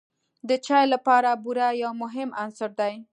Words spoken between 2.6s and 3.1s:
دی.